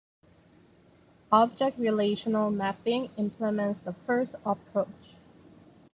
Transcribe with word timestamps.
Object-relational 1.31 2.49
mapping 2.49 3.11
implements 3.17 3.81
the 3.81 3.93
first 3.93 4.33
approach. 4.43 5.13